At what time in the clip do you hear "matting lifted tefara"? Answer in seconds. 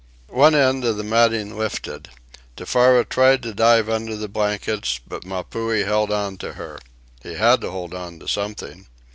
1.03-3.05